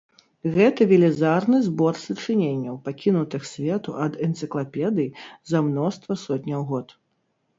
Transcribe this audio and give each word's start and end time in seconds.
Гэта 0.53 0.85
велізарны 0.91 1.57
збор 1.65 1.97
сачыненняў, 2.05 2.79
пакінутых 2.87 3.45
свету 3.51 3.89
ад 4.05 4.13
энцыклапедый, 4.27 5.09
за 5.51 5.61
мноства 5.67 6.13
сотняў 6.25 6.61
год. 6.73 6.87